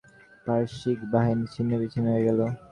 [0.45, 2.39] পারসিক বাহিনী ছিন্নভিন্ন হয়ে গেল।